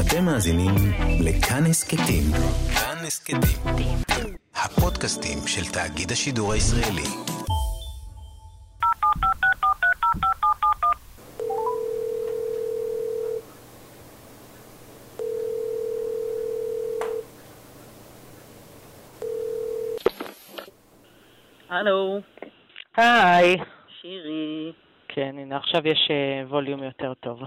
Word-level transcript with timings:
אתם 0.00 0.24
מאזינים 0.24 0.74
לכאן 1.20 1.62
הסכתים. 1.70 2.24
כאן 2.74 2.96
הסכתים. 3.06 3.96
הפודקאסטים 4.54 5.38
של 5.46 5.72
תאגיד 5.72 6.10
השידור 6.12 6.52
הישראלי. 6.52 7.08
הלו, 21.68 22.20
היי. 22.96 23.56
שירי. 24.00 24.72
כן, 25.08 25.34
הנה 25.38 25.56
עכשיו 25.56 25.88
יש 25.88 26.08
אה, 26.10 26.48
ווליום 26.48 26.82
יותר 26.82 27.14
טוב. 27.14 27.40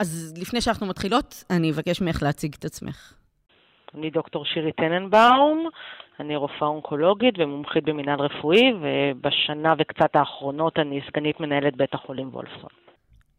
אז 0.00 0.34
לפני 0.40 0.60
שאנחנו 0.60 0.86
מתחילות, 0.86 1.44
אני 1.50 1.70
אבקש 1.70 2.00
ממך 2.00 2.22
להציג 2.22 2.54
את 2.58 2.64
עצמך. 2.64 3.14
אני 3.94 4.10
דוקטור 4.10 4.44
שירי 4.44 4.72
טננבאום, 4.72 5.68
אני 6.20 6.36
רופאה 6.36 6.68
אונקולוגית 6.68 7.34
ומומחית 7.38 7.84
במינהל 7.84 8.20
רפואי, 8.20 8.72
ובשנה 8.80 9.74
וקצת 9.78 10.16
האחרונות 10.16 10.78
אני 10.78 11.00
סגנית 11.08 11.40
מנהלת 11.40 11.76
בית 11.76 11.94
החולים 11.94 12.28
וולפסון. 12.28 12.70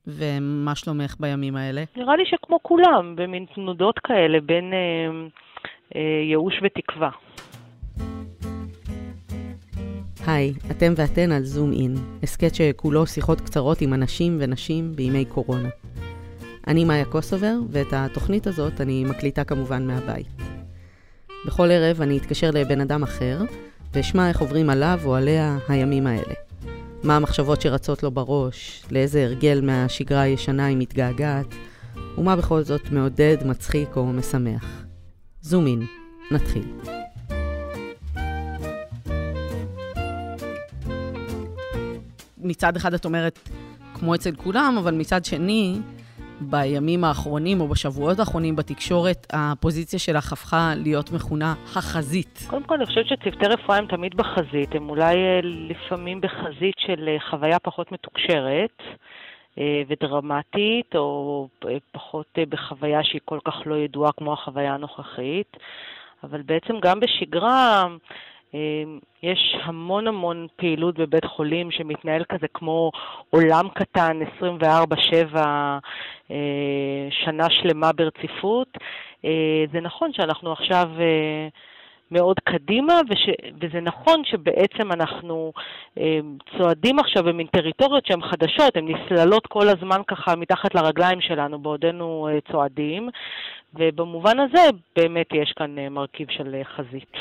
ומה 0.08 0.76
שלומך 0.76 1.16
בימים 1.20 1.56
האלה? 1.56 1.84
נראה 1.96 2.16
לי 2.16 2.24
שכמו 2.26 2.60
כולם, 2.62 3.16
במין 3.16 3.46
תנודות 3.56 4.00
כאלה 4.00 4.42
בין 4.42 4.74
אה, 4.74 5.28
אה, 5.96 6.22
ייאוש 6.30 6.54
ותקווה. 6.64 7.10
היי, 10.28 10.54
אתם 10.72 10.94
ואתן 10.98 11.32
על 11.32 11.44
זום 11.44 11.72
אין, 11.72 11.96
הסכת 12.24 12.56
שכולו 12.56 13.08
שיחות 13.08 13.42
קצרות 13.42 13.82
עם 13.82 13.94
אנשים 13.94 14.38
ונשים 14.40 14.92
בימי 14.96 15.26
קורונה. 15.26 15.70
אני 16.68 16.86
מאיה 16.86 17.06
קוסובר, 17.06 17.56
ואת 17.70 17.88
התוכנית 17.92 18.48
הזאת 18.48 18.82
אני 18.82 19.04
מקליטה 19.04 19.44
כמובן 19.44 19.88
מהבית. 19.88 20.28
בכל 21.46 21.72
ערב 21.72 22.02
אני 22.02 22.18
אתקשר 22.18 22.52
לבן 22.52 22.82
אדם 22.82 23.04
אחר, 23.04 23.42
ואשמע 23.94 24.30
איך 24.30 24.40
עוברים 24.42 24.70
עליו 24.70 25.00
או 25.06 25.16
עליה 25.16 25.58
הימים 25.68 26.08
האלה. 26.08 26.34
מה 27.04 27.16
המחשבות 27.16 27.62
שרצות 27.62 28.04
לו 28.04 28.12
בראש, 28.12 28.84
לאיזה 28.92 29.24
הרגל 29.24 29.62
מהשגרה 29.64 30.22
הישנה 30.22 30.66
היא 30.66 30.78
מתגעגעת, 30.78 31.56
ומה 32.18 32.36
בכל 32.36 32.62
זאת 32.62 32.92
מעודד, 32.92 33.38
מצחיק 33.46 33.98
או 33.98 34.06
משמח. 34.06 34.86
זום 35.42 35.68
אין, 35.68 35.86
נתחיל. 36.32 36.66
מצד 42.38 42.76
אחד 42.76 42.94
את 42.94 43.06
אומרת, 43.06 43.40
כמו 43.94 44.16
אצל 44.16 44.36
כולם, 44.36 44.76
אבל 44.80 44.94
מצד 44.94 45.26
שני, 45.26 45.80
בימים 46.42 47.04
האחרונים 47.04 47.62
או 47.62 47.68
בשבועות 47.68 48.20
האחרונים 48.20 48.56
בתקשורת, 48.56 49.28
הפוזיציה 49.34 50.00
שלך 50.00 50.34
הפכה 50.34 50.74
להיות 50.84 51.12
מכונה 51.12 51.54
החזית. 51.76 52.40
קודם 52.48 52.64
כל, 52.64 52.76
אני 52.76 52.86
חושבת 52.86 53.06
שצוותי 53.08 53.46
רפואה 53.46 53.78
הם 53.78 53.86
תמיד 53.88 54.16
בחזית, 54.16 54.76
הם 54.76 54.90
אולי 54.90 55.16
אה, 55.16 55.40
לפעמים 55.44 56.22
בחזית 56.22 56.76
של 56.78 57.08
אה, 57.08 57.30
חוויה 57.30 57.60
פחות 57.60 57.92
מתוקשרת. 57.92 58.82
אה, 59.60 59.84
ודרמטית, 59.88 60.96
או 60.96 61.48
פחות 61.92 62.40
בחוויה 62.50 63.04
שהיא 63.04 63.22
כל 63.26 63.40
כך 63.46 63.54
לא 63.66 63.76
ידועה 63.76 64.12
כמו 64.12 64.34
החוויה 64.34 64.74
הנוכחית. 64.74 65.58
אבל 66.24 66.42
בעצם 66.42 66.74
גם 66.82 67.00
בשגרה 67.00 67.88
יש 69.24 69.56
המון 69.64 70.08
המון 70.08 70.48
פעילות 70.56 71.00
בבית 71.00 71.26
חולים 71.26 71.72
שמתנהל 71.72 72.24
כזה 72.30 72.48
כמו 72.54 72.92
עולם 73.30 73.70
קטן, 73.74 74.20
24-7, 74.40 75.36
אה, 76.32 76.36
שנה 77.10 77.50
שלמה 77.50 77.92
ברציפות. 77.92 78.78
אה, 79.26 79.64
זה 79.74 79.82
נכון 79.82 80.14
שאנחנו 80.14 80.52
עכשיו 80.52 80.90
אה, 81.00 81.48
מאוד 82.12 82.40
קדימה, 82.40 82.94
וש, 83.10 83.30
וזה 83.62 83.82
נכון 83.82 84.22
שבעצם 84.26 84.92
אנחנו 84.92 85.54
צועדים 86.58 87.00
עכשיו 87.00 87.24
במין 87.24 87.48
טריטוריות 87.48 88.06
שהן 88.06 88.22
חדשות, 88.22 88.78
הן 88.78 88.88
נסללות 88.88 89.48
כל 89.48 89.68
הזמן 89.68 90.02
ככה 90.08 90.36
מתחת 90.36 90.76
לרגליים 90.76 91.22
שלנו 91.22 91.60
בעודנו 91.60 92.30
צועדים, 92.52 93.10
ובמובן 93.74 94.40
הזה 94.40 94.70
באמת 94.96 95.28
יש 95.34 95.54
כאן 95.56 95.76
מרכיב 95.90 96.28
של 96.32 96.62
חזית. 96.64 97.12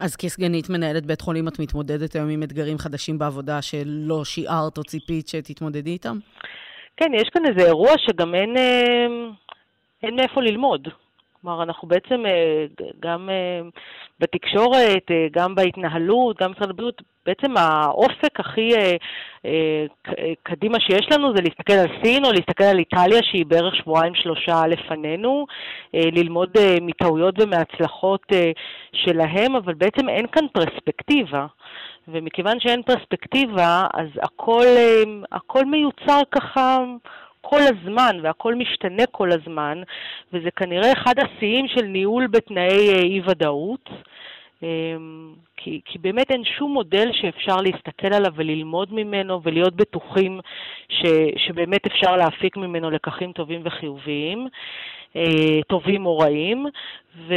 אז 0.00 0.16
כסגנית 0.16 0.70
מנהלת 0.70 1.06
בית 1.06 1.20
חולים, 1.20 1.48
את 1.48 1.58
מתמודדת 1.58 2.14
היום 2.14 2.28
עם 2.28 2.42
אתגרים 2.42 2.78
חדשים 2.78 3.18
בעבודה 3.18 3.62
שלא 3.62 4.24
שיערת 4.24 4.78
או 4.78 4.84
ציפית 4.84 5.28
שתתמודדי 5.28 5.90
איתם? 5.90 6.18
כן, 6.96 7.10
יש 7.14 7.28
כאן 7.32 7.42
איזה 7.46 7.66
אירוע 7.66 7.92
שגם 7.98 8.34
אין, 8.34 8.56
אה, 8.56 9.06
אין 10.02 10.16
מאיפה 10.16 10.40
ללמוד. 10.40 10.88
כלומר, 11.42 11.62
אנחנו 11.62 11.88
בעצם 11.88 12.26
אה, 12.26 12.66
גם 13.00 13.30
אה, 13.30 13.68
בתקשורת, 14.20 15.10
גם 15.32 15.54
בהתנהלות, 15.54 16.40
גם 16.40 16.52
במשרד 16.52 16.70
הבריאות, 16.70 17.02
בעצם 17.26 17.56
האופק 17.56 18.40
הכי 18.40 18.72
קדימה 20.42 20.80
שיש 20.80 21.06
לנו 21.12 21.36
זה 21.36 21.42
להסתכל 21.42 21.72
על 21.72 21.86
סין 22.02 22.24
או 22.24 22.32
להסתכל 22.32 22.64
על 22.64 22.78
איטליה, 22.78 23.20
שהיא 23.22 23.46
בערך 23.46 23.76
שבועיים-שלושה 23.76 24.66
לפנינו, 24.66 25.46
ללמוד 25.94 26.50
מטעויות 26.80 27.34
ומהצלחות 27.40 28.26
שלהם, 28.92 29.56
אבל 29.56 29.74
בעצם 29.74 30.08
אין 30.08 30.26
כאן 30.26 30.44
פרספקטיבה. 30.52 31.46
ומכיוון 32.08 32.60
שאין 32.60 32.82
פרספקטיבה, 32.82 33.86
אז 33.94 34.08
הכל, 34.22 34.66
הכל 35.32 35.64
מיוצר 35.64 36.20
ככה 36.30 36.78
כל 37.50 37.60
הזמן, 37.60 38.16
והכל 38.22 38.54
משתנה 38.54 39.06
כל 39.10 39.32
הזמן, 39.32 39.82
וזה 40.32 40.50
כנראה 40.50 40.92
אחד 40.92 41.14
השיאים 41.18 41.68
של 41.68 41.82
ניהול 41.82 42.26
בתנאי 42.26 42.88
אה, 42.88 43.00
אי-ודאות. 43.00 43.90
אמ, 44.62 45.34
כי, 45.56 45.80
כי 45.84 45.98
באמת 45.98 46.30
אין 46.30 46.44
שום 46.44 46.72
מודל 46.72 47.08
שאפשר 47.12 47.56
להסתכל 47.56 48.14
עליו 48.14 48.32
וללמוד 48.36 48.94
ממנו 48.94 49.40
ולהיות 49.42 49.74
בטוחים 49.74 50.40
ש, 50.88 51.02
שבאמת 51.36 51.86
אפשר 51.86 52.16
להפיק 52.16 52.56
ממנו 52.56 52.90
לקחים 52.90 53.32
טובים 53.32 53.60
וחיוביים, 53.64 54.48
אה, 55.16 55.62
טובים 55.68 56.06
או 56.06 56.18
רעים, 56.18 56.66
ו, 57.28 57.34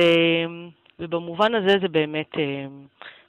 ובמובן 1.00 1.56
הזה 1.56 1.76
זה 1.82 1.88
באמת 1.88 2.38
אה, 2.38 2.66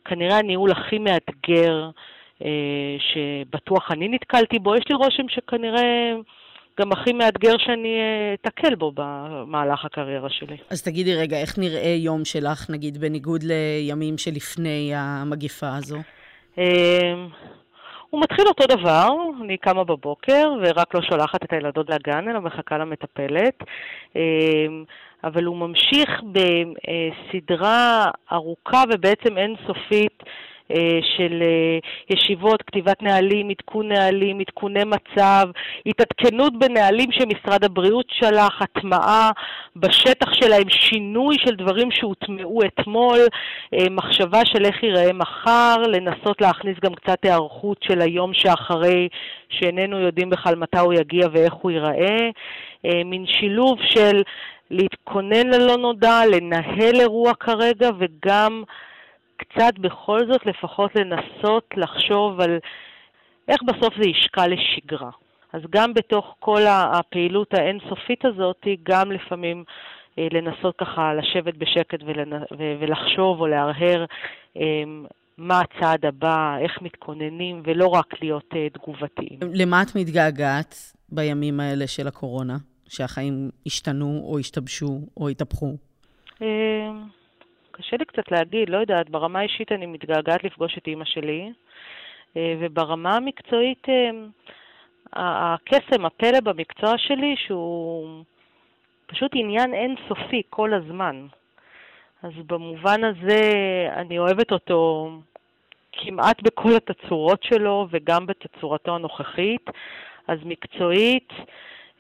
כנראה 0.05 0.39
הניהול 0.39 0.71
הכי 0.71 0.99
מאתגר 0.99 1.91
שבטוח 2.99 3.91
אני 3.91 4.09
נתקלתי 4.09 4.59
בו. 4.59 4.77
יש 4.77 4.85
לי 4.91 4.95
רושם 4.95 5.29
שכנראה 5.29 6.15
גם 6.81 6.93
הכי 6.93 7.13
מאתגר 7.13 7.59
שאני 7.59 8.01
אה, 8.01 8.35
אתקל 8.35 8.75
בו 8.75 8.93
במהלך 8.95 9.85
הקריירה 9.85 10.31
שלי. 10.31 10.57
אז 10.71 10.83
תגידי 10.83 11.15
רגע, 11.15 11.37
איך 11.37 11.59
נראה 11.59 11.95
יום 11.99 12.25
שלך, 12.25 12.71
נגיד, 12.71 12.99
בניגוד 12.99 13.43
לימים 13.43 14.19
שלפני 14.19 14.93
המגיפה 14.95 15.77
הזו? 15.77 15.99
אמ, 16.59 17.29
הוא 18.11 18.23
מתחיל 18.23 18.47
אותו 18.49 18.67
דבר, 18.67 19.09
אני 19.45 19.57
קמה 19.57 19.85
בבוקר 19.85 20.53
ורק 20.63 20.95
לא 20.95 21.01
שולחת 21.03 21.45
את 21.45 21.53
הילדות 21.53 21.91
לגן, 21.91 22.29
אלא 22.29 22.41
מחכה 22.41 22.79
למטפלת. 22.79 23.59
אמ, 24.17 24.85
אבל 25.25 25.45
הוא 25.45 25.57
ממשיך 25.57 26.11
בסדרה 26.33 28.11
ארוכה 28.33 28.83
ובעצם 28.93 29.39
אינסופית 29.39 30.23
אה, 30.23 30.52
של 31.17 31.43
אה, 31.43 31.79
ישיבות, 32.11 32.63
כתיבת 32.63 33.03
נהלים, 33.03 33.49
עדכון 33.51 33.89
נהלים, 33.89 34.41
עדכוני 34.41 34.85
מצב, 34.85 35.49
התעדכנות 35.87 36.59
בנהלים 36.59 37.13
שמשרד 37.13 37.65
הבריאות 37.65 38.07
שלח, 38.11 38.63
הטמעה 38.63 39.31
בשטח 39.77 40.33
שלהם, 40.33 40.69
שינוי 40.69 41.37
של 41.45 41.55
דברים 41.55 41.89
שהוטמעו 41.91 42.61
אתמול, 42.63 43.19
אה, 43.75 43.87
מחשבה 43.91 44.41
של 44.45 44.65
איך 44.65 44.83
ייראה 44.83 45.13
מחר, 45.13 45.77
לנסות 45.89 46.41
להכניס 46.41 46.77
גם 46.85 46.95
קצת 46.95 47.25
היערכות 47.25 47.79
של 47.83 48.01
היום 48.01 48.35
שאחרי, 48.35 49.09
שאיננו 49.49 49.99
יודעים 49.99 50.31
בכלל 50.31 50.55
מתי 50.55 50.79
הוא 50.79 50.93
יגיע 50.95 51.27
ואיך 51.33 51.53
הוא 51.53 51.71
ייראה, 51.71 52.31
מין 53.05 53.27
שילוב 53.27 53.79
של 53.91 54.23
להתכונן 54.71 55.47
ללא 55.47 55.77
נודע, 55.77 56.21
לנהל 56.31 57.01
אירוע 57.01 57.35
כרגע 57.35 57.91
וגם 57.99 58.63
קצת 59.37 59.79
בכל 59.79 60.19
זאת 60.33 60.47
לפחות 60.47 60.91
לנסות 60.95 61.69
לחשוב 61.77 62.41
על 62.41 62.59
איך 63.49 63.63
בסוף 63.63 63.95
זה 64.03 64.09
ישקע 64.09 64.45
לשגרה. 64.49 65.11
אז 65.53 65.61
גם 65.71 65.95
בתוך 65.95 66.35
כל 66.39 66.63
הפעילות 66.69 67.55
האינסופית 67.55 68.25
הזאת, 68.25 68.67
גם 68.83 69.13
לפעמים 69.13 69.65
אה, 70.19 70.29
לנסות 70.33 70.75
ככה 70.79 71.15
לשבת 71.15 71.55
בשקט 71.55 71.99
ולחשוב 72.81 73.41
או 73.41 73.47
להרהר 73.47 74.05
אה, 74.57 74.83
מה 75.39 75.61
הצעד 75.61 76.07
הבא, 76.07 76.57
איך 76.59 76.83
מתכוננים, 76.83 77.63
ולא 77.65 77.87
רק 77.87 78.23
להיות 78.23 78.51
אה, 78.57 78.67
תגובתיים. 78.71 79.39
למה 79.55 79.83
את 79.83 79.97
מתגעגעת 79.97 80.75
בימים 81.09 81.61
האלה 81.61 81.87
של 81.87 82.09
הקורונה? 82.09 82.57
שהחיים 82.89 83.51
השתנו 83.67 84.23
או 84.25 84.39
השתבשו 84.39 85.01
או 85.17 85.29
התהפכו? 85.29 85.77
קשה 87.73 87.97
לי 87.97 88.05
קצת 88.05 88.31
להגיד, 88.31 88.71
לא 88.71 88.79
יודעת, 88.79 89.11
ברמה 89.11 89.39
האישית 89.39 89.73
אני 89.73 89.87
מתגעגעת 89.87 90.45
לפגוש 90.45 90.79
את 90.79 90.87
אימא 90.87 91.05
שלי, 91.05 91.53
אה, 92.37 92.55
וברמה 92.61 93.17
המקצועית, 93.17 93.87
אה, 93.89 94.11
הקסם, 95.13 96.07
הפלא 96.07 96.41
במקצוע 96.41 96.99
שלי, 96.99 97.35
שהוא 97.47 98.25
פשוט 99.07 99.31
עניין 99.35 99.75
אינסופי 99.75 100.43
כל 100.51 100.75
הזמן. 100.75 101.27
אז 102.23 102.33
במובן 102.47 103.05
הזה 103.05 103.41
אני 103.97 104.19
אוהבת 104.19 104.53
אותו 104.53 105.11
כמעט 105.93 106.43
בכל 106.43 106.71
התצורות 106.77 107.43
שלו 107.43 107.87
וגם 107.91 108.27
בתצורתו 108.27 108.95
הנוכחית. 108.95 109.71
אז 110.29 110.39
מקצועית, 110.45 111.29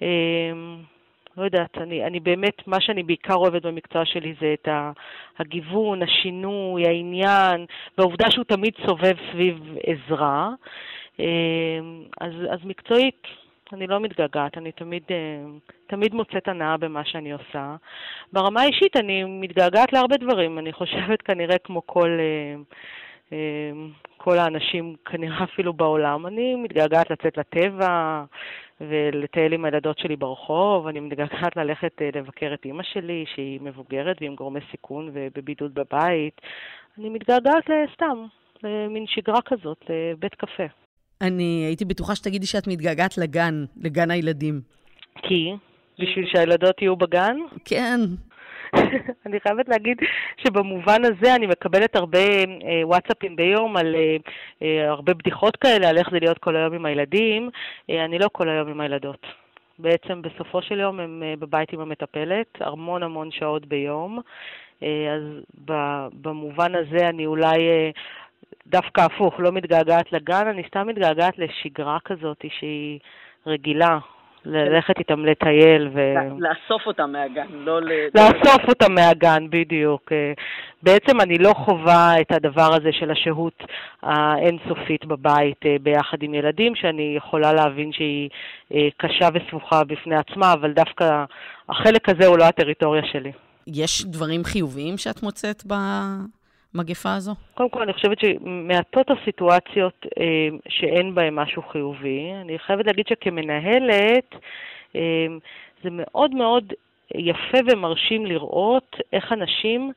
אה, 0.02 0.52
לא 1.36 1.44
יודעת, 1.44 1.78
אני, 1.78 2.04
אני 2.04 2.20
באמת, 2.20 2.66
מה 2.66 2.80
שאני 2.80 3.02
בעיקר 3.02 3.34
אוהבת 3.34 3.62
במקצוע 3.62 4.04
שלי 4.04 4.34
זה 4.40 4.54
את 4.54 4.68
הגיוון, 5.38 6.02
השינוי, 6.02 6.86
העניין, 6.86 7.66
והעובדה 7.98 8.30
שהוא 8.30 8.44
תמיד 8.44 8.72
סובב 8.86 9.14
סביב 9.32 9.76
עזרה. 9.86 10.50
אה, 11.20 11.78
אז, 12.20 12.32
אז 12.50 12.58
מקצועית, 12.64 13.22
אני 13.72 13.86
לא 13.86 14.00
מתגעגעת, 14.00 14.58
אני 14.58 14.72
תמיד, 14.72 15.02
אה, 15.10 15.44
תמיד 15.86 16.14
מוצאת 16.14 16.48
הנאה 16.48 16.76
במה 16.76 17.04
שאני 17.04 17.32
עושה. 17.32 17.76
ברמה 18.32 18.60
האישית 18.62 18.96
אני 18.96 19.24
מתגעגעת 19.24 19.92
להרבה 19.92 20.16
דברים, 20.16 20.58
אני 20.58 20.72
חושבת 20.72 21.22
כנראה 21.22 21.58
כמו 21.58 21.86
כל, 21.86 22.18
אה, 23.32 23.36
כל 24.16 24.38
האנשים, 24.38 24.96
כנראה 25.04 25.44
אפילו 25.44 25.72
בעולם. 25.72 26.26
אני 26.26 26.54
מתגעגעת 26.54 27.10
לצאת 27.10 27.38
לטבע 27.38 28.24
ולטייל 28.88 29.52
עם 29.52 29.64
הילדות 29.64 29.98
שלי 29.98 30.16
ברחוב, 30.16 30.86
אני 30.86 31.00
מתגעגעת 31.00 31.56
ללכת 31.56 31.92
לבקר 32.14 32.54
את 32.54 32.64
אימא 32.64 32.82
שלי, 32.82 33.24
שהיא 33.34 33.60
מבוגרת 33.60 34.16
ועם 34.20 34.34
גורמי 34.34 34.60
סיכון 34.70 35.10
ובבידוד 35.12 35.74
בבית. 35.74 36.40
אני 36.98 37.08
מתגעגעת 37.08 37.64
לסתם, 37.68 38.26
למין 38.62 39.04
שגרה 39.06 39.42
כזאת, 39.42 39.84
לבית 39.88 40.34
קפה. 40.34 40.66
אני 41.20 41.64
הייתי 41.66 41.84
בטוחה 41.84 42.14
שתגידי 42.14 42.46
שאת 42.46 42.68
מתגעגעת 42.68 43.18
לגן, 43.18 43.64
לגן 43.82 44.10
הילדים. 44.10 44.60
כי? 45.22 45.52
בשביל 45.98 46.26
שהילדות 46.26 46.82
יהיו 46.82 46.96
בגן? 46.96 47.36
כן. 47.64 48.00
אני 49.26 49.40
חייבת 49.40 49.68
להגיד 49.68 49.98
שבמובן 50.36 51.04
הזה 51.04 51.34
אני 51.34 51.46
מקבלת 51.46 51.96
הרבה 51.96 52.18
אה, 52.18 52.80
וואטסאפים 52.82 53.36
ביום 53.36 53.76
על 53.76 53.94
אה, 53.94 54.16
אה, 54.62 54.90
הרבה 54.90 55.14
בדיחות 55.14 55.56
כאלה, 55.56 55.88
על 55.88 55.98
איך 55.98 56.10
זה 56.10 56.18
להיות 56.20 56.38
כל 56.38 56.56
היום 56.56 56.74
עם 56.74 56.86
הילדים. 56.86 57.50
אה, 57.90 58.04
אני 58.04 58.18
לא 58.18 58.28
כל 58.32 58.48
היום 58.48 58.68
עם 58.68 58.80
הילדות. 58.80 59.26
בעצם 59.78 60.22
בסופו 60.22 60.62
של 60.62 60.80
יום 60.80 61.00
הם 61.00 61.22
אה, 61.22 61.34
בבית 61.38 61.72
עם 61.72 61.80
המטפלת, 61.80 62.46
המון 62.60 63.02
המון 63.02 63.30
שעות 63.30 63.66
ביום. 63.66 64.18
אה, 64.82 65.14
אז 65.14 65.22
במובן 66.22 66.74
הזה 66.74 67.08
אני 67.08 67.26
אולי 67.26 67.68
אה, 67.68 67.90
דווקא 68.66 69.00
הפוך, 69.00 69.34
לא 69.40 69.52
מתגעגעת 69.52 70.12
לגן, 70.12 70.46
אני 70.46 70.62
סתם 70.68 70.86
מתגעגעת 70.86 71.38
לשגרה 71.38 71.98
כזאת 72.04 72.44
שהיא 72.58 72.98
רגילה. 73.46 73.98
ללכת 74.44 74.98
איתם 74.98 75.24
לטייל 75.24 75.88
ו... 75.94 76.00
לאסוף 76.38 76.86
אותם 76.86 77.12
מהגן, 77.12 77.46
לא 77.50 77.82
ל... 77.82 77.90
לאסוף 78.14 78.68
אותם 78.68 78.94
מהגן, 78.94 79.46
בדיוק. 79.50 80.12
אה, 80.12 80.32
בעצם 80.82 81.20
אני 81.20 81.38
לא 81.38 81.52
חווה 81.52 82.20
את 82.20 82.32
הדבר 82.32 82.74
הזה 82.74 82.88
של 82.92 83.10
השהות 83.10 83.62
האינסופית 84.02 85.04
בבית 85.04 85.66
אה, 85.66 85.76
ביחד 85.82 86.22
עם 86.22 86.34
ילדים, 86.34 86.74
שאני 86.74 87.14
יכולה 87.16 87.52
להבין 87.52 87.92
שהיא 87.92 88.28
אה, 88.74 88.88
קשה 88.96 89.28
וסבוכה 89.34 89.84
בפני 89.84 90.16
עצמה, 90.16 90.52
אבל 90.52 90.72
דווקא 90.72 91.24
החלק 91.68 92.08
הזה 92.08 92.26
הוא 92.26 92.38
לא 92.38 92.44
הטריטוריה 92.44 93.02
שלי. 93.12 93.32
יש 93.66 94.04
דברים 94.04 94.44
חיוביים 94.44 94.98
שאת 94.98 95.22
מוצאת 95.22 95.62
ב... 95.66 95.74
המגפה 96.74 97.14
הזו? 97.14 97.32
קודם 97.54 97.70
כל, 97.70 97.82
אני 97.82 97.92
חושבת 97.92 98.18
שמעטות 98.20 99.06
הסיטואציות 99.10 100.06
אה, 100.20 100.48
שאין 100.68 101.14
בהן 101.14 101.34
משהו 101.34 101.62
חיובי. 101.62 102.32
אני 102.40 102.58
חייבת 102.58 102.86
להגיד 102.86 103.06
שכמנהלת, 103.08 104.34
אה, 104.96 105.26
זה 105.82 105.88
מאוד 105.90 106.34
מאוד 106.34 106.72
יפה 107.14 107.58
ומרשים 107.72 108.26
לראות 108.26 108.96
איך 109.12 109.32
אנשים 109.32 109.92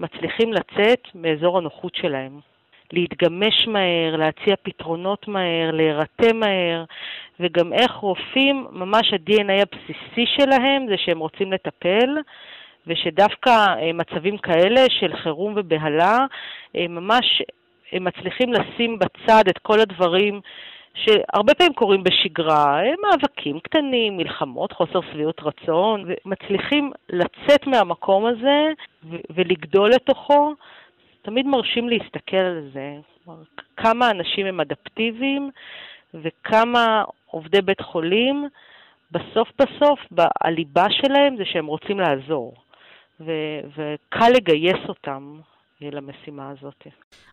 מצליחים 0.00 0.52
לצאת 0.52 1.00
מאזור 1.14 1.58
הנוחות 1.58 1.94
שלהם. 1.94 2.40
להתגמש 2.92 3.68
מהר, 3.68 4.16
להציע 4.16 4.54
פתרונות 4.62 5.28
מהר, 5.28 5.70
להירתם 5.72 6.36
מהר, 6.36 6.84
וגם 7.40 7.72
איך 7.72 7.92
רופאים, 7.92 8.66
ממש 8.70 9.12
ה-DNA 9.12 9.62
הבסיסי 9.62 10.24
שלהם 10.36 10.86
זה 10.88 10.94
שהם 10.96 11.18
רוצים 11.18 11.52
לטפל, 11.52 12.16
ושדווקא 12.86 13.50
אה, 13.50 13.92
מצבים 13.94 14.38
כאלה 14.38 14.80
של 14.88 15.16
חירום 15.16 15.54
ובהלה, 15.56 16.18
אה, 16.76 16.88
ממש 16.88 17.42
הם 17.92 18.04
מצליחים 18.04 18.52
לשים 18.52 18.98
בצד 18.98 19.44
את 19.48 19.58
כל 19.58 19.80
הדברים 19.80 20.40
שהרבה 20.94 21.54
פעמים 21.54 21.72
קורים 21.72 22.04
בשגרה, 22.04 22.82
מאבקים 23.02 23.60
קטנים, 23.60 24.16
מלחמות, 24.16 24.72
חוסר 24.72 25.00
שביעות 25.12 25.40
רצון, 25.42 26.04
ומצליחים 26.06 26.92
לצאת 27.10 27.66
מהמקום 27.66 28.26
הזה 28.26 28.72
ולגדול 29.30 29.90
לתוכו. 29.90 30.54
תמיד 31.22 31.46
מרשים 31.46 31.88
להסתכל 31.88 32.36
על 32.36 32.68
זה, 32.72 32.94
כמה 33.76 34.10
אנשים 34.10 34.46
הם 34.46 34.60
אדפטיביים 34.60 35.50
וכמה 36.14 37.04
עובדי 37.26 37.62
בית 37.62 37.80
חולים, 37.80 38.48
בסוף 39.10 39.48
בסוף, 39.58 40.00
הליבה 40.40 40.86
שלהם 40.90 41.36
זה 41.36 41.44
שהם 41.44 41.66
רוצים 41.66 42.00
לעזור. 42.00 42.54
ו- 43.26 43.60
וקל 43.76 44.28
לגייס 44.28 44.88
אותם 44.88 45.40
למשימה 45.80 46.50
הזאת. 46.50 46.86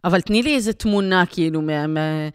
אבל 0.04 0.22
תני 0.22 0.42
לי 0.42 0.56
איזה 0.56 0.74
תמונה, 0.74 1.24
כאילו, 1.34 1.62
מה, 1.62 1.88
מה, 1.88 2.28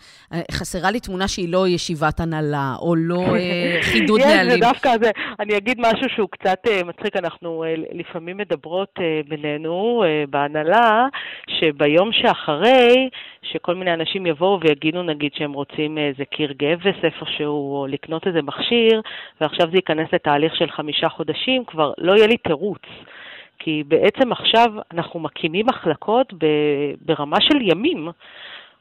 חסרה 0.52 0.90
לי 0.90 1.00
תמונה 1.00 1.28
שהיא 1.28 1.52
לא 1.52 1.68
ישיבת 1.68 2.20
הנהלה, 2.20 2.74
או 2.80 2.96
לא 2.96 3.22
אה, 3.36 3.78
חידוד 3.92 4.20
נהלים. 4.20 4.48
יש, 4.48 4.52
זה 4.52 4.60
דווקא 4.60 4.90
זה. 5.02 5.10
אני 5.40 5.56
אגיד 5.56 5.80
משהו 5.80 6.08
שהוא 6.14 6.28
קצת 6.30 6.58
אה, 6.70 6.84
מצחיק, 6.84 7.16
אנחנו 7.16 7.64
אה, 7.64 7.74
לפעמים 7.92 8.36
מדברות 8.36 8.94
בינינו 9.28 10.04
בהנהלה, 10.30 11.06
שביום 11.48 12.12
שאחרי, 12.12 13.08
שכל 13.42 13.74
מיני 13.74 13.94
אנשים 13.94 14.26
יבואו 14.26 14.60
ויגידו, 14.60 15.02
נגיד, 15.02 15.30
שהם 15.34 15.52
רוצים 15.52 15.98
איזה 15.98 16.24
קיר 16.24 16.52
גבס 16.52 17.04
איפשהו, 17.04 17.80
או 17.80 17.86
לקנות 17.86 18.26
איזה 18.26 18.42
מכשיר, 18.42 19.00
ועכשיו 19.40 19.70
זה 19.70 19.76
ייכנס 19.76 20.08
לתהליך 20.12 20.56
של 20.56 20.70
חמישה 20.70 21.08
חודשים, 21.08 21.64
כבר 21.64 21.92
לא 21.98 22.12
יהיה 22.16 22.26
לי 22.26 22.36
תירוץ. 22.36 22.82
כי 23.58 23.82
בעצם 23.88 24.32
עכשיו 24.32 24.72
אנחנו 24.92 25.20
מקימים 25.20 25.66
מחלקות 25.66 26.32
ברמה 27.00 27.36
של 27.40 27.58
ימים. 27.60 28.08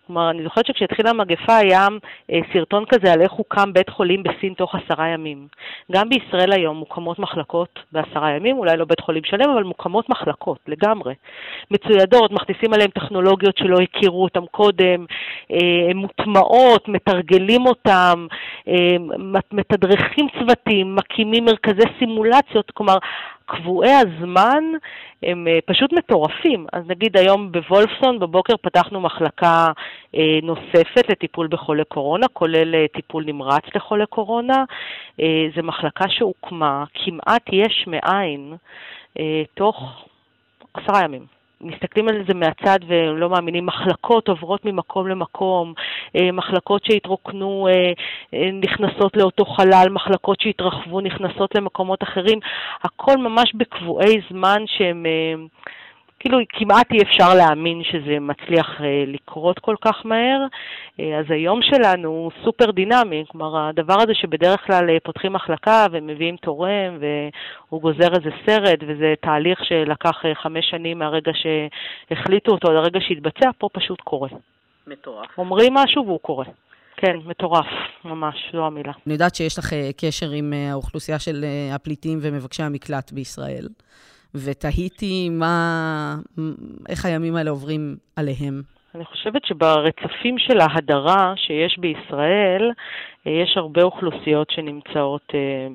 כלומר, 0.07 0.30
אני 0.30 0.44
זוכרת 0.44 0.66
שכשהתחילה 0.66 1.10
המגפה 1.10 1.57
היה 1.57 1.88
אה, 2.31 2.39
סרטון 2.54 2.86
כזה 2.89 3.13
על 3.13 3.22
איך 3.22 3.31
הוקם 3.31 3.74
בית 3.74 3.89
חולים 3.89 4.24
בסין 4.24 4.54
תוך 4.54 4.75
עשרה 4.75 5.07
ימים. 5.07 5.48
גם 5.92 6.10
בישראל 6.10 6.51
היום 6.51 6.77
מוקמות 6.77 7.19
מחלקות 7.19 7.80
בעשרה 7.92 8.31
ימים, 8.31 8.57
אולי 8.57 8.77
לא 8.77 8.86
בית 8.86 9.00
חולים 9.00 9.24
שלם, 9.24 9.50
אבל 9.50 9.63
מוקמות 9.63 10.10
מחלקות 10.10 10.60
לגמרי. 10.67 11.13
מצוידות, 11.72 12.32
מכניסים 12.32 12.74
עליהן 12.74 12.89
טכנולוגיות 12.89 13.58
שלא 13.58 13.77
הכירו 13.82 14.24
אותן 14.24 14.46
קודם, 14.51 15.05
אה, 15.51 15.89
הן 15.89 15.98
מוטמעות, 15.98 16.88
מתרגלים 16.88 17.65
אותן, 17.65 18.25
אה, 18.67 18.96
מתדרכים 19.51 20.27
צוותים, 20.39 20.96
מקימים 20.96 21.46
מרכזי 21.46 21.88
סימולציות, 22.00 22.72
כלומר, 22.72 22.98
קבועי 23.46 23.92
הזמן 23.92 24.64
הם 25.24 25.48
אה, 25.48 25.60
פשוט 25.66 25.94
מטורפים. 25.94 26.66
אז 26.74 26.84
נגיד 26.88 27.18
היום 27.18 27.52
בוולפסון 27.52 28.20
בבוקר 28.20 28.58
פתחנו 28.58 29.02
מחלקה 29.02 29.72
אה, 30.16 30.40
נוספת 30.44 31.10
לטיפול 31.10 31.48
בחולי 31.48 31.84
קורונה, 31.86 32.28
כולל 32.28 32.75
אה, 32.75 32.86
טיפול 32.88 33.24
נמרץ 33.25 33.64
לחולי 33.75 34.06
קורונה. 34.06 34.64
זו 35.56 35.64
מחלקה 35.64 36.06
שהוקמה 36.10 36.84
כמעט 36.94 37.42
יש 37.52 37.86
מאין 37.88 38.54
תוך 39.54 40.06
עשרה 40.74 41.04
ימים. 41.04 41.35
מסתכלים 41.62 42.08
על 42.08 42.24
זה 42.28 42.34
מהצד 42.34 42.80
ולא 42.88 43.30
מאמינים, 43.30 43.66
מחלקות 43.66 44.28
עוברות 44.28 44.66
ממקום 44.66 45.08
למקום, 45.08 45.74
אה, 46.16 46.32
מחלקות 46.32 46.86
שהתרוקנו 46.86 47.68
אה, 47.68 47.92
אה, 48.34 48.50
נכנסות 48.52 49.18
לאותו 49.18 49.46
חלל, 49.46 49.88
מחלקות 49.92 50.42
שהתרחבו 50.42 51.02
נכנסות 51.02 51.56
למקומות 51.56 52.04
אחרים, 52.04 52.40
הכל 52.84 53.18
ממש 53.18 53.56
בקבועי 53.56 54.22
זמן 54.30 54.64
שהם... 54.66 55.06
כאילו 56.25 56.38
כמעט 56.50 56.91
אי 56.91 57.01
אפשר 57.01 57.34
להאמין 57.34 57.84
שזה 57.84 58.20
מצליח 58.20 58.82
אה, 58.82 59.03
לקרות 59.08 59.60
כל 59.60 59.75
כך 59.82 59.96
מהר. 60.05 60.41
אה, 61.00 61.20
אז 61.20 61.25
היום 61.29 61.60
שלנו 61.62 62.10
הוא 62.10 62.32
סופר 62.44 62.72
דינמי, 62.72 63.24
כלומר 63.27 63.70
הדבר 63.70 64.01
הזה 64.01 64.13
שבדרך 64.13 64.60
כלל 64.67 64.89
אה, 64.89 64.98
פותחים 65.03 65.34
מחלקה 65.34 65.86
ומביאים 65.91 66.36
תורם 66.38 66.98
והוא 67.00 67.82
גוזר 67.82 68.08
איזה 68.17 68.29
סרט 68.46 68.79
וזה 68.88 69.13
תהליך 69.22 69.60
שלקח 69.65 70.22
חמש 70.44 70.65
שנים 70.70 71.00
מהרגע 71.00 71.32
שהחליטו 71.34 72.51
אותו 72.51 72.67
עד 72.67 72.75
הרגע 72.75 73.00
שהתבצע, 73.08 73.50
פה 73.58 73.70
פשוט 73.74 74.01
קורה. 74.01 74.29
מטורף. 74.88 75.38
אומרים 75.38 75.74
משהו 75.74 76.05
והוא 76.05 76.20
קורה. 76.20 76.46
כן, 76.98 77.17
מטורף, 77.25 77.65
ממש, 78.05 78.36
זו 78.53 78.65
המילה. 78.65 78.91
אני 79.08 79.13
יודעת 79.13 79.36
שיש 79.36 79.60
לך 79.60 79.74
קשר 79.98 80.32
עם 80.32 80.53
האוכלוסייה 80.72 81.20
של 81.20 81.46
הפליטים 81.75 82.20
ומבקשי 82.22 82.63
המקלט 82.63 83.12
בישראל. 83.12 83.67
ותהיתי 84.36 85.30
מה, 85.30 86.15
איך 86.89 87.06
הימים 87.06 87.36
האלה 87.36 87.50
עוברים 87.50 87.96
עליהם. 88.15 88.62
אני 88.96 89.06
חושבת 89.06 89.46
שברצפים 89.46 90.38
של 90.38 90.60
ההדרה 90.60 91.34
שיש 91.36 91.77
בישראל, 91.80 92.72
אה, 93.27 93.32
יש 93.32 93.58
הרבה 93.58 93.84
אוכלוסיות 93.84 94.50
שנמצאות 94.50 95.32
אה, 95.34 95.68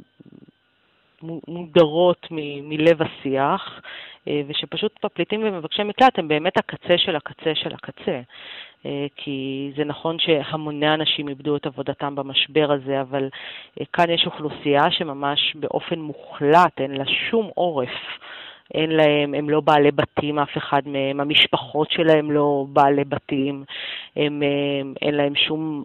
מודרות 1.49 2.27
מלב 2.31 3.03
השיח, 3.03 3.81
ושפשוט 4.49 5.05
הפליטים 5.05 5.41
ומבקשי 5.45 5.83
מקלט 5.83 6.19
הם 6.19 6.29
באמת 6.29 6.59
הקצה 6.59 6.99
של 6.99 7.17
הקצה 7.17 7.55
של 7.55 7.75
הקצה. 7.75 8.21
כי 9.17 9.71
זה 9.77 9.85
נכון 9.85 10.17
שהמוני 10.19 10.95
אנשים 10.95 11.29
איבדו 11.29 11.57
את 11.57 11.67
עבודתם 11.67 12.15
במשבר 12.15 12.73
הזה, 12.73 13.01
אבל 13.01 13.29
כאן 13.93 14.11
יש 14.11 14.27
אוכלוסייה 14.27 14.91
שממש 14.91 15.57
באופן 15.57 15.99
מוחלט 15.99 16.81
אין 16.81 16.91
לה 16.91 17.05
שום 17.31 17.51
עורף. 17.55 18.19
אין 18.75 18.91
להם, 18.91 19.35
הם 19.35 19.51
לא 19.51 19.61
בעלי 19.61 19.91
בתים, 19.91 20.39
אף 20.39 20.57
אחד 20.57 20.81
מהם, 20.87 21.21
המשפחות 21.21 21.91
שלהם 21.91 22.31
לא 22.31 22.65
בעלי 22.69 23.05
בתים, 23.05 23.65
הם, 24.17 24.43
הם, 24.43 24.95
אין 25.03 25.15
להם 25.15 25.35
שום 25.35 25.83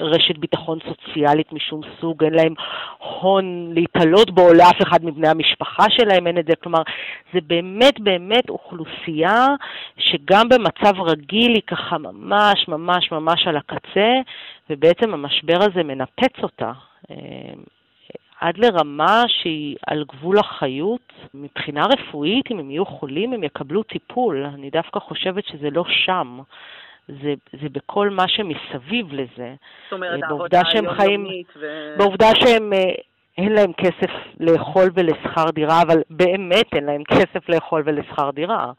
רשת 0.00 0.38
ביטחון 0.38 0.78
סוציאלית 0.88 1.52
משום 1.52 1.80
סוג, 2.00 2.24
אין 2.24 2.34
להם 2.34 2.54
הון 2.98 3.72
להתעלות 3.74 4.30
בו, 4.30 4.52
לאף 4.52 4.82
אחד 4.82 5.04
מבני 5.04 5.28
המשפחה 5.28 5.84
שלהם 5.90 6.26
אין 6.26 6.38
את 6.38 6.46
זה. 6.46 6.56
כלומר, 6.62 6.82
זה 7.34 7.40
באמת 7.46 8.00
באמת 8.00 8.50
אוכלוסייה 8.50 9.46
שגם 9.98 10.48
במצב 10.48 11.00
רגיל 11.00 11.54
היא 11.54 11.62
ככה 11.66 11.98
ממש 11.98 12.68
ממש 12.68 13.12
ממש 13.12 13.46
על 13.46 13.56
הקצה, 13.56 14.10
ובעצם 14.70 15.14
המשבר 15.14 15.58
הזה 15.60 15.82
מנפץ 15.82 16.42
אותה. 16.42 16.72
עד 18.40 18.58
לרמה 18.58 19.24
שהיא 19.28 19.76
על 19.86 20.04
גבול 20.08 20.38
החיות. 20.38 21.12
מבחינה 21.34 21.86
רפואית, 21.86 22.50
אם 22.50 22.58
הם 22.58 22.70
יהיו 22.70 22.86
חולים, 22.86 23.32
הם 23.32 23.44
יקבלו 23.44 23.82
טיפול. 23.82 24.46
אני 24.54 24.70
דווקא 24.70 25.00
חושבת 25.00 25.44
שזה 25.46 25.70
לא 25.70 25.84
שם. 25.88 26.40
זה, 27.08 27.34
זה 27.62 27.68
בכל 27.72 28.10
מה 28.10 28.28
שמסביב 28.28 29.12
לזה. 29.12 29.54
זאת 29.84 29.92
אומרת, 29.92 30.22
העבודה 30.22 30.60
היומיומית 30.72 31.52
ו... 31.56 31.94
בעובדה 31.98 32.28
שהם... 32.34 32.72
אה, 32.72 32.92
אין 33.38 33.52
להם 33.52 33.72
כסף 33.72 34.10
לאכול 34.40 34.90
ולשכר 34.94 35.50
דירה, 35.54 35.82
אבל 35.82 36.02
באמת 36.10 36.66
אין 36.74 36.84
להם 36.84 37.04
כסף 37.04 37.48
לאכול 37.48 37.82
ולשכר 37.86 38.30
דירה. 38.30 38.72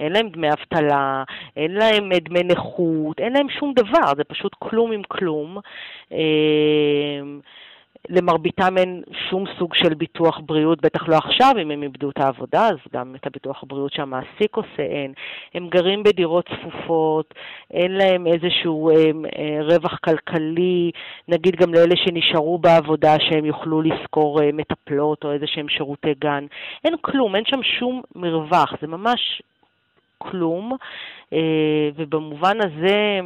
אין 0.00 0.12
להם 0.12 0.28
דמי 0.28 0.48
אבטלה, 0.48 1.24
אין 1.56 1.74
להם 1.74 2.10
דמי 2.14 2.42
נכות, 2.42 3.20
אין 3.20 3.32
להם 3.32 3.46
שום 3.48 3.72
דבר, 3.74 4.12
זה 4.16 4.24
פשוט 4.24 4.54
כלום 4.58 4.92
עם 4.92 5.02
כלום. 5.02 5.58
אה, 8.10 8.16
למרביתם 8.16 8.78
אין 8.78 9.02
שום 9.30 9.44
סוג 9.58 9.74
של 9.74 9.94
ביטוח 9.94 10.40
בריאות, 10.46 10.80
בטח 10.80 11.08
לא 11.08 11.16
עכשיו, 11.16 11.52
אם 11.62 11.70
הם 11.70 11.82
איבדו 11.82 12.10
את 12.10 12.18
העבודה, 12.18 12.66
אז 12.66 12.76
גם 12.92 13.14
את 13.14 13.26
הביטוח 13.26 13.62
הבריאות 13.62 13.92
שהמעסיק 13.92 14.56
עושה 14.56 14.82
אין. 14.82 15.12
הם 15.54 15.68
גרים 15.68 16.02
בדירות 16.02 16.48
צפופות, 16.48 17.34
אין 17.70 17.92
להם 17.92 18.26
איזשהו 18.26 18.90
הם, 18.90 19.24
אה, 19.38 19.58
רווח 19.62 19.98
כלכלי, 20.04 20.90
נגיד 21.28 21.56
גם 21.56 21.74
לאלה 21.74 21.94
שנשארו 21.96 22.58
בעבודה, 22.58 23.16
שהם 23.20 23.44
יוכלו 23.44 23.82
לשכור 23.82 24.42
אה, 24.42 24.50
מטפלות 24.52 25.24
או 25.24 25.32
איזה 25.32 25.46
שהם 25.46 25.68
שירותי 25.68 26.14
גן. 26.18 26.46
אין 26.84 26.94
כלום, 27.00 27.36
אין 27.36 27.44
שם 27.46 27.62
שום 27.62 28.02
מרווח, 28.14 28.72
זה 28.80 28.86
ממש 28.86 29.42
כלום, 30.18 30.76
אה, 31.32 31.88
ובמובן 31.96 32.56
הזה, 32.60 33.20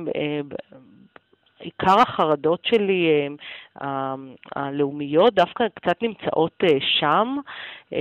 עיקר 1.61 2.00
החרדות 2.00 2.64
שלי 2.64 3.07
אה, 3.83 4.14
הלאומיות 4.57 5.35
דווקא 5.35 5.64
קצת 5.75 6.02
נמצאות 6.02 6.52
אה, 6.62 6.79
שם, 7.00 7.37
אה, 7.93 7.99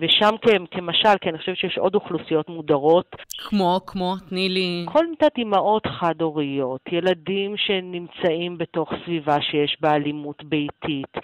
ושם 0.00 0.34
כמשל, 0.70 1.18
כי 1.20 1.28
אני 1.28 1.38
חושבת 1.38 1.56
שיש 1.56 1.78
עוד 1.78 1.94
אוכלוסיות 1.94 2.48
מודרות. 2.48 3.16
כמו, 3.48 3.80
כמו, 3.86 4.14
תני 4.28 4.48
לי... 4.48 4.86
כל 4.92 5.06
מידת 5.06 5.38
אימהות 5.38 5.86
חד-הוריות, 5.86 6.80
ילדים 6.92 7.56
שנמצאים 7.56 8.58
בתוך 8.58 8.90
סביבה 9.04 9.40
שיש 9.40 9.76
בה 9.80 9.94
אלימות 9.94 10.44
ביתית. 10.44 11.16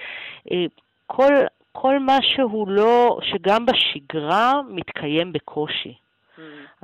כל, 1.06 1.32
כל 1.72 1.98
מה 1.98 2.18
שהוא 2.22 2.68
לא, 2.68 3.18
שגם 3.22 3.66
בשגרה 3.66 4.52
מתקיים 4.70 5.32
בקושי. 5.32 6.03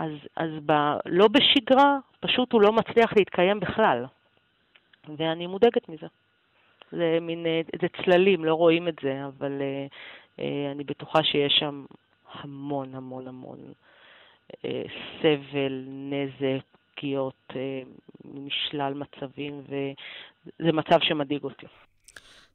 אז, 0.00 0.12
אז 0.36 0.50
ב, 0.66 0.72
לא 1.06 1.28
בשגרה, 1.28 1.98
פשוט 2.20 2.52
הוא 2.52 2.62
לא 2.62 2.72
מצליח 2.72 3.12
להתקיים 3.16 3.60
בכלל. 3.60 4.04
ואני 5.16 5.46
מודאגת 5.46 5.88
מזה. 5.88 6.06
זה 6.92 7.18
מין, 7.20 7.46
אה, 7.46 7.60
זה 7.82 7.86
צללים, 8.04 8.44
לא 8.44 8.54
רואים 8.54 8.88
את 8.88 8.94
זה, 9.02 9.24
אבל 9.26 9.52
אה, 9.60 9.86
אה, 10.40 10.72
אני 10.72 10.84
בטוחה 10.84 11.24
שיש 11.24 11.52
שם 11.58 11.84
המון 12.32 12.94
המון 12.94 13.28
המון 13.28 13.58
אה, 14.64 14.82
סבל, 15.18 15.84
נזק, 15.88 16.64
פגיעות 16.94 17.52
אה, 17.56 17.80
משלל 18.24 18.94
מצבים, 18.94 19.62
וזה 19.68 20.72
מצב 20.72 20.98
שמדאיג 21.00 21.44
אותי. 21.44 21.66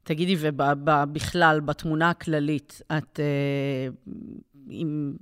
תגידי, 0.02 0.34
ובכלל, 0.40 1.60
בתמונה 1.60 2.10
הכללית, 2.10 2.82
את 2.98 3.20
אה, 3.20 3.88
עם 4.70 5.12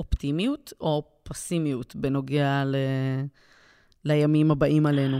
אופטימיות 0.00 0.72
או 0.80 1.02
פסימיות 1.28 1.96
בנוגע 1.96 2.64
ל... 2.66 2.76
לימים 4.04 4.50
הבאים 4.50 4.86
עלינו? 4.86 5.18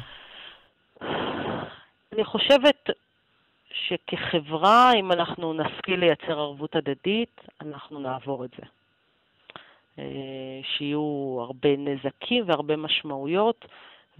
אני 2.12 2.24
חושבת 2.24 2.90
שכחברה, 3.72 4.92
אם 4.94 5.12
אנחנו 5.12 5.52
נשכיל 5.52 6.00
לייצר 6.00 6.40
ערבות 6.40 6.76
הדדית, 6.76 7.40
אנחנו 7.60 8.00
נעבור 8.00 8.44
את 8.44 8.50
זה. 8.50 8.66
אה, 9.98 10.60
שיהיו 10.62 11.38
הרבה 11.40 11.68
נזקים 11.76 12.44
והרבה 12.46 12.76
משמעויות, 12.76 13.64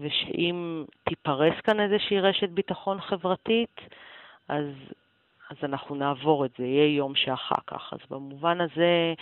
ושאם 0.00 0.84
תיפרס 1.04 1.54
כאן 1.64 1.80
איזושהי 1.80 2.20
רשת 2.20 2.48
ביטחון 2.48 3.00
חברתית, 3.00 3.80
אז 4.48 4.64
אז 5.50 5.56
אנחנו 5.62 5.94
נעבור 5.94 6.44
את 6.44 6.50
זה, 6.58 6.64
יהיה 6.64 6.96
יום 6.96 7.14
שאחר 7.14 7.60
כך. 7.66 7.92
אז 7.92 7.98
במובן 8.10 8.60
הזה, 8.60 9.14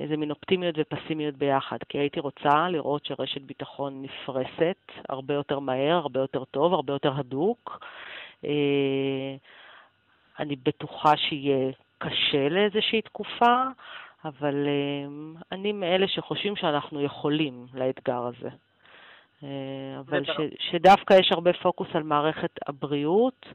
איזה 0.00 0.16
מין 0.16 0.30
אופטימיות 0.30 0.74
ופסימיות 0.78 1.34
ביחד, 1.34 1.78
כי 1.88 1.98
הייתי 1.98 2.20
רוצה 2.20 2.68
לראות 2.68 3.04
שרשת 3.04 3.40
ביטחון 3.42 4.02
נפרסת 4.02 4.92
הרבה 5.08 5.34
יותר 5.34 5.58
מהר, 5.58 5.94
הרבה 5.94 6.20
יותר 6.20 6.44
טוב, 6.44 6.74
הרבה 6.74 6.92
יותר 6.92 7.12
הדוק. 7.16 7.84
אה, 8.44 9.36
אני 10.38 10.56
בטוחה 10.56 11.16
שיהיה 11.16 11.72
קשה 11.98 12.48
לאיזושהי 12.48 13.02
תקופה, 13.02 13.64
אבל 14.24 14.66
אה, 14.66 15.36
אני 15.52 15.72
מאלה 15.72 16.08
שחושבים 16.08 16.56
שאנחנו 16.56 17.02
יכולים 17.02 17.66
לאתגר 17.74 18.22
הזה. 18.22 18.48
אה, 19.42 20.00
אבל 20.00 20.24
ש, 20.24 20.30
שדווקא 20.70 21.14
יש 21.14 21.32
הרבה 21.32 21.52
פוקוס 21.52 21.88
על 21.94 22.02
מערכת 22.02 22.50
הבריאות, 22.66 23.46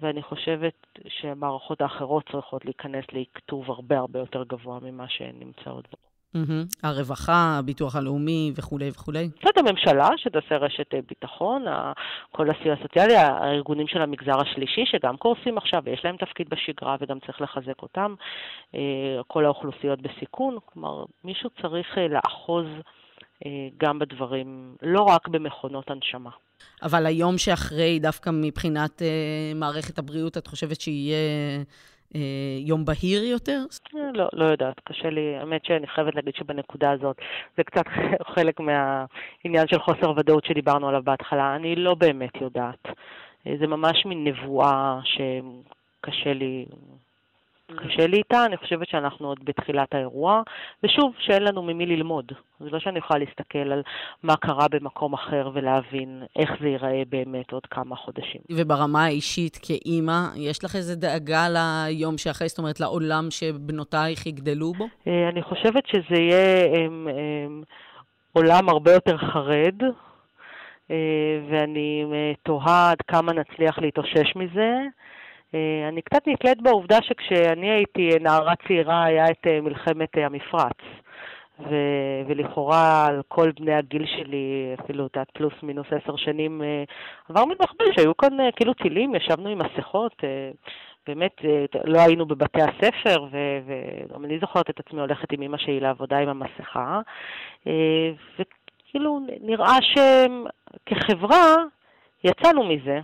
ואני 0.00 0.22
חושבת 0.22 0.74
שהמערכות 1.08 1.80
האחרות 1.80 2.28
צריכות 2.32 2.64
להיכנס 2.64 3.04
לכתוב 3.12 3.70
הרבה 3.70 3.98
הרבה 3.98 4.18
יותר 4.18 4.44
גבוה 4.44 4.78
ממה 4.82 5.08
שהן 5.08 5.34
נמצאות 5.38 5.88
בו. 5.90 5.96
Mm-hmm. 6.36 6.86
הרווחה, 6.88 7.56
הביטוח 7.58 7.96
הלאומי 7.96 8.52
וכולי 8.56 8.90
וכולי. 8.90 9.28
זאת 9.44 9.58
הממשלה 9.58 10.08
שתעשה 10.16 10.56
רשת 10.56 10.94
אה, 10.94 11.00
ביטחון, 11.08 11.64
כל 12.32 12.50
הסיוע 12.50 12.74
הסוציאלי, 12.74 13.16
הארגונים 13.16 13.86
של 13.86 14.02
המגזר 14.02 14.40
השלישי 14.40 14.84
שגם 14.86 15.16
קורסים 15.16 15.58
עכשיו 15.58 15.82
ויש 15.84 16.04
להם 16.04 16.16
תפקיד 16.16 16.48
בשגרה 16.50 16.96
וגם 17.00 17.18
צריך 17.26 17.40
לחזק 17.40 17.82
אותם, 17.82 18.14
אה, 18.74 18.80
כל 19.26 19.44
האוכלוסיות 19.44 20.02
בסיכון, 20.02 20.58
כלומר 20.64 21.04
מישהו 21.24 21.50
צריך 21.62 21.98
אה, 21.98 22.08
לאחוז 22.08 22.66
גם 23.76 23.98
בדברים, 23.98 24.76
לא 24.82 25.02
רק 25.02 25.28
במכונות 25.28 25.90
הנשמה. 25.90 26.30
אבל 26.82 27.06
היום 27.06 27.38
שאחרי, 27.38 27.98
דווקא 27.98 28.30
מבחינת 28.30 29.02
uh, 29.02 29.04
מערכת 29.54 29.98
הבריאות, 29.98 30.36
את 30.38 30.46
חושבת 30.46 30.80
שיהיה 30.80 31.16
uh, 32.12 32.16
יום 32.66 32.84
בהיר 32.84 33.24
יותר? 33.24 33.60
אה, 33.96 34.00
לא, 34.14 34.28
לא 34.32 34.44
יודעת. 34.44 34.80
קשה 34.84 35.10
לי, 35.10 35.36
האמת 35.36 35.64
שאני 35.64 35.86
חייבת 35.86 36.14
להגיד 36.14 36.34
שבנקודה 36.34 36.90
הזאת, 36.90 37.16
זה 37.56 37.64
קצת 37.64 37.84
חלק 38.34 38.60
מהעניין 38.60 39.68
של 39.68 39.78
חוסר 39.78 40.10
ודאות 40.16 40.44
שדיברנו 40.44 40.88
עליו 40.88 41.02
בהתחלה. 41.04 41.56
אני 41.56 41.76
לא 41.76 41.94
באמת 41.94 42.40
יודעת. 42.40 42.88
זה 43.60 43.66
ממש 43.66 44.06
מין 44.06 44.24
נבואה 44.24 44.98
שקשה 45.04 46.32
לי 46.32 46.66
קשה 47.76 48.06
לי 48.06 48.16
איתה, 48.16 48.46
אני 48.46 48.56
חושבת 48.56 48.88
שאנחנו 48.88 49.28
עוד 49.28 49.38
בתחילת 49.44 49.94
האירוע, 49.94 50.42
ושוב, 50.82 51.12
שאין 51.18 51.42
לנו 51.42 51.62
ממי 51.62 51.86
ללמוד. 51.86 52.32
זה 52.60 52.70
לא 52.70 52.78
שאני 52.78 52.98
יכולה 52.98 53.18
להסתכל 53.18 53.72
על 53.72 53.82
מה 54.22 54.36
קרה 54.36 54.66
במקום 54.70 55.14
אחר 55.14 55.50
ולהבין 55.54 56.22
איך 56.36 56.50
זה 56.60 56.68
ייראה 56.68 57.02
באמת 57.08 57.52
עוד 57.52 57.66
כמה 57.66 57.96
חודשים. 57.96 58.40
וברמה 58.52 59.04
האישית, 59.04 59.58
כאימא, 59.62 60.20
יש 60.36 60.64
לך 60.64 60.76
איזה 60.76 60.96
דאגה 60.96 61.46
ליום 61.48 62.18
שאחרי, 62.18 62.48
זאת 62.48 62.58
אומרת, 62.58 62.80
לעולם 62.80 63.30
שבנותייך 63.30 64.26
יגדלו 64.26 64.72
בו? 64.72 64.86
אה, 65.06 65.28
אני 65.28 65.42
חושבת 65.42 65.86
שזה 65.86 66.20
יהיה 66.20 66.64
הם, 66.84 67.08
הם, 67.08 67.62
עולם 68.32 68.68
הרבה 68.68 68.92
יותר 68.92 69.16
חרד, 69.16 69.82
אה, 70.90 70.96
ואני 71.50 72.04
אה, 72.12 72.32
תוהה 72.42 72.90
עד 72.90 73.02
כמה 73.06 73.32
נצליח 73.32 73.78
להתאושש 73.78 74.36
מזה. 74.36 74.72
אה, 75.54 75.88
אני 75.88 76.02
קצת 76.02 76.22
נתלית 76.26 76.62
בעובדה 76.62 76.98
שכשאני 77.02 77.70
הייתי 77.70 78.10
נערה 78.20 78.54
צעירה 78.66 79.04
היה 79.04 79.24
את 79.30 79.46
אה, 79.46 79.60
מלחמת 79.60 80.18
אה, 80.18 80.26
המפרץ. 80.26 80.78
ו- 81.60 82.22
ולכאורה 82.26 83.06
על 83.06 83.22
כל 83.28 83.50
בני 83.60 83.74
הגיל 83.74 84.06
שלי, 84.06 84.74
אפילו 84.80 85.06
את 85.06 85.16
פלוס 85.32 85.52
מינוס 85.62 85.86
עשר 85.90 86.16
שנים, 86.16 86.62
עבר 87.28 87.44
מכבש, 87.44 87.94
שהיו 87.96 88.16
כאן 88.16 88.36
כאילו 88.56 88.74
טילים, 88.74 89.14
ישבנו 89.14 89.48
עם 89.48 89.58
מסכות, 89.58 90.22
באמת 91.06 91.36
לא 91.84 92.00
היינו 92.00 92.26
בבתי 92.26 92.62
הספר, 92.62 93.26
וגם 93.32 94.24
אני 94.24 94.38
זוכרת 94.38 94.70
את 94.70 94.80
עצמי 94.80 95.00
הולכת 95.00 95.32
עם 95.32 95.42
אמא 95.42 95.58
שלי 95.58 95.80
לעבודה 95.80 96.18
עם 96.18 96.28
המסכה, 96.28 97.00
וכאילו 98.38 99.20
נראה 99.40 99.76
שכחברה 99.82 101.54
יצאנו 102.24 102.64
מזה. 102.64 103.00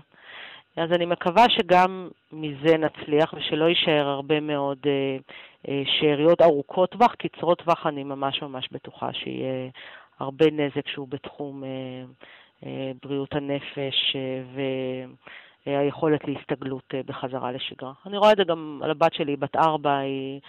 אז 0.77 0.93
אני 0.93 1.07
מקווה 1.07 1.45
שגם 1.49 2.09
מזה 2.33 2.77
נצליח 2.77 3.35
ושלא 3.37 3.65
יישאר 3.65 4.09
הרבה 4.09 4.41
מאוד 4.41 4.79
אה, 4.87 5.17
אה, 5.69 5.83
שאריות 5.87 6.41
ארוכות 6.43 6.91
טווח, 6.91 7.15
קצרות 7.15 7.59
טווח 7.59 7.87
אני 7.87 8.05
ממש 8.05 8.43
ממש 8.43 8.69
בטוחה 8.73 9.13
שיהיה 9.13 9.71
הרבה 10.21 10.47
נזק 10.51 10.89
שהוא 10.89 11.09
בתחום 11.09 11.65
אה, 11.65 11.69
אה, 12.67 12.93
בריאות 13.03 13.33
הנפש 13.33 14.17
אה, 14.17 14.43
והיכולת 15.67 16.21
להסתגלות 16.25 16.85
אה, 16.95 17.01
בחזרה 17.07 17.53
לשגרה. 17.53 17.93
אני 18.07 18.17
רואה 18.17 18.33
את 18.33 18.37
זה 18.37 18.45
גם 18.45 18.81
על 18.85 18.91
הבת 18.91 19.15
שלי, 19.15 19.37
בת 19.37 19.57
ארבע, 19.57 19.99
היא 19.99 20.41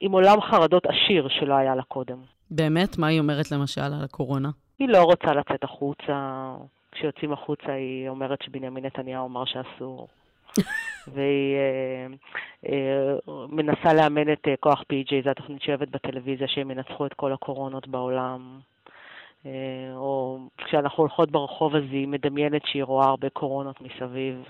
עם 0.00 0.12
עולם 0.12 0.40
חרדות 0.40 0.86
עשיר 0.86 1.28
שלא 1.28 1.54
היה 1.54 1.74
לה 1.74 1.82
קודם. 1.82 2.18
באמת? 2.50 2.98
מה 2.98 3.06
היא 3.06 3.20
אומרת 3.20 3.52
למשל 3.52 3.80
על 3.80 4.04
הקורונה? 4.04 4.48
היא 4.78 4.88
לא 4.88 5.02
רוצה 5.02 5.32
לצאת 5.32 5.64
החוצה. 5.64 6.52
כשיוצאים 7.00 7.32
החוצה 7.32 7.72
היא 7.72 8.08
אומרת 8.08 8.42
שבנימין 8.42 8.84
נתניהו 8.84 9.26
אמר 9.26 9.44
שאסור. 9.44 10.08
והיא 11.12 11.56
אה, 11.56 12.06
אה, 12.68 13.16
מנסה 13.48 13.94
לאמן 13.94 14.32
את 14.32 14.48
אה, 14.48 14.56
כוח 14.60 14.80
PJ, 14.80 15.24
זו 15.24 15.30
התוכנית 15.30 15.62
שאוהבת 15.62 15.88
בטלוויזיה, 15.88 16.48
שהם 16.48 16.70
ינצחו 16.70 17.06
את 17.06 17.14
כל 17.14 17.32
הקורונות 17.32 17.88
בעולם. 17.88 18.58
או 19.94 20.38
כשאנחנו 20.58 21.02
הולכות 21.02 21.30
ברחוב 21.30 21.76
אז 21.76 21.82
היא 21.90 22.08
מדמיינת 22.08 22.62
שהיא 22.66 22.84
רואה 22.84 23.06
הרבה 23.06 23.28
קורונות 23.28 23.80
מסביב. 23.80 24.44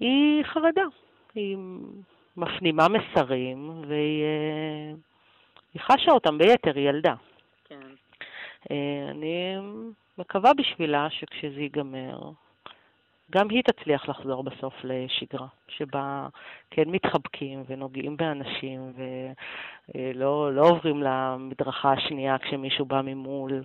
היא 0.00 0.44
חרדה, 0.44 0.84
היא 1.34 1.56
מפנימה 2.36 2.86
מסרים, 2.88 3.82
והיא 3.88 4.24
אה, 5.76 5.82
חשה 5.82 6.12
אותם 6.12 6.38
ביתר, 6.38 6.72
היא 6.74 6.88
ילדה. 6.88 7.14
כן. 7.68 7.80
אני 9.10 9.56
מקווה 10.20 10.54
בשבילה 10.54 11.10
שכשזה 11.10 11.60
ייגמר, 11.60 12.30
גם 13.30 13.48
היא 13.50 13.62
תצליח 13.62 14.08
לחזור 14.08 14.42
בסוף 14.42 14.74
לשגרה, 14.84 15.46
שבה 15.68 16.28
כן 16.70 16.84
מתחבקים 16.86 17.62
ונוגעים 17.68 18.16
באנשים 18.16 18.92
ולא 19.94 20.54
לא 20.54 20.68
עוברים 20.68 21.02
למדרכה 21.02 21.92
השנייה 21.92 22.38
כשמישהו 22.38 22.84
בא 22.84 23.00
ממול, 23.04 23.64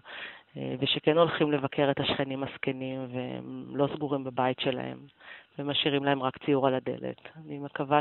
ושכן 0.80 1.18
הולכים 1.18 1.52
לבקר 1.52 1.92
את 1.92 2.00
השכנים 2.00 2.44
הזקנים 2.44 3.08
והם 3.14 3.66
לא 3.76 3.88
סגורים 3.96 4.24
בבית 4.24 4.60
שלהם 4.60 4.98
ומשאירים 5.60 6.04
להם 6.04 6.24
רק 6.24 6.38
ציור 6.46 6.68
על 6.68 6.76
הדלת. 6.76 7.22
אני 7.46 7.60
מקווה 7.60 8.00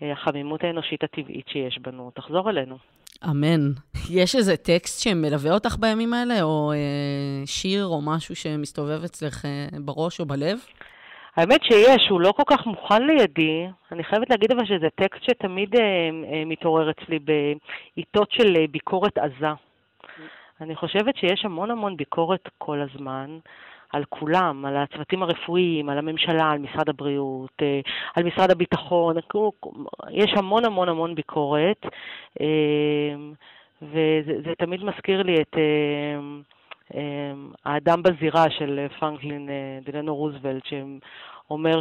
שהחמימות 0.00 0.64
האנושית 0.64 1.04
הטבעית 1.04 1.48
שיש 1.48 1.78
בנו 1.78 2.10
תחזור 2.10 2.50
אלינו. 2.50 2.76
אמן. 3.30 3.70
יש 4.10 4.36
איזה 4.36 4.56
טקסט 4.56 5.02
שמלווה 5.02 5.52
אותך 5.52 5.76
בימים 5.78 6.14
האלה, 6.14 6.42
או 6.42 6.72
אה, 6.72 7.46
שיר 7.46 7.86
או 7.86 8.00
משהו 8.02 8.36
שמסתובב 8.36 9.04
אצלך 9.04 9.44
אה, 9.44 9.78
בראש 9.80 10.20
או 10.20 10.26
בלב? 10.26 10.58
האמת 11.36 11.64
שיש, 11.64 12.08
הוא 12.10 12.20
לא 12.20 12.32
כל 12.32 12.42
כך 12.46 12.66
מוכן 12.66 13.02
לידי. 13.06 13.66
אני 13.92 14.04
חייבת 14.04 14.30
להגיד 14.30 14.52
אבל 14.52 14.64
שזה 14.64 14.88
טקסט 14.94 15.22
שתמיד 15.22 15.74
אה, 15.74 15.82
אה, 15.82 16.44
מתעורר 16.46 16.90
אצלי 16.90 17.18
בעיתות 17.18 18.30
של 18.30 18.56
אה, 18.56 18.64
ביקורת 18.70 19.18
עזה. 19.18 19.52
אני 20.60 20.76
חושבת 20.76 21.16
שיש 21.16 21.44
המון 21.44 21.70
המון 21.70 21.96
ביקורת 21.96 22.48
כל 22.58 22.78
הזמן. 22.80 23.38
על 23.96 24.04
כולם, 24.08 24.64
על 24.64 24.76
הצוותים 24.76 25.22
הרפואיים, 25.22 25.88
על 25.88 25.98
הממשלה, 25.98 26.50
על 26.50 26.58
משרד 26.58 26.88
הבריאות, 26.88 27.52
אה, 27.62 27.80
על 28.14 28.24
משרד 28.24 28.50
הביטחון, 28.50 29.16
יש 30.10 30.30
המון 30.36 30.64
המון 30.64 30.88
המון 30.88 31.14
ביקורת, 31.14 31.86
אה, 32.40 33.16
וזה 33.82 34.54
תמיד 34.58 34.84
מזכיר 34.84 35.22
לי 35.22 35.34
את 35.40 35.56
אה, 35.58 36.18
האדם 37.64 38.02
בזירה 38.02 38.50
של 38.50 38.86
פרנקלין 39.00 39.48
דילנו 39.84 40.16
רוזוולט, 40.16 40.62
שאומר 40.66 41.80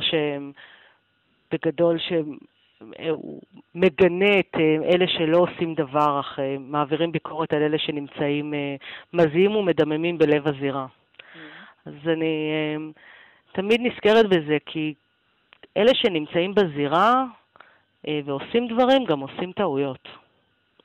שבגדול 1.51 1.97
שהוא 1.99 3.41
מגנה 3.75 4.39
את 4.39 4.55
אלה 4.83 5.07
שלא 5.07 5.37
עושים 5.37 5.75
דבר, 5.75 6.19
אך 6.19 6.39
מעבירים 6.59 7.11
ביקורת 7.11 7.53
על 7.53 7.61
אלה 7.61 7.77
שנמצאים 7.77 8.53
מזיעים 9.13 9.55
ומדממים 9.55 10.17
בלב 10.17 10.47
הזירה. 10.47 10.85
אז 11.85 11.93
אני 12.05 12.51
אמ, 12.75 12.91
תמיד 13.51 13.81
נזכרת 13.81 14.25
בזה, 14.25 14.57
כי 14.65 14.93
אלה 15.77 15.91
שנמצאים 15.95 16.55
בזירה 16.55 17.23
אה, 18.07 18.19
ועושים 18.25 18.67
דברים, 18.67 19.05
גם 19.05 19.19
עושים 19.19 19.51
טעויות. 19.51 20.07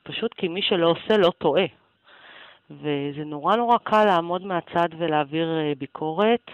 פשוט 0.03 0.33
כי 0.33 0.47
מי 0.47 0.61
שלא 0.61 0.87
עושה 0.87 1.17
לא 1.17 1.31
טועה. 1.37 1.65
וזה 2.71 3.23
נורא 3.25 3.55
נורא 3.55 3.77
קל 3.77 4.05
לעמוד 4.05 4.45
מהצד 4.45 4.87
ולהעביר 4.97 5.59
אה, 5.59 5.73
ביקורת, 5.77 6.51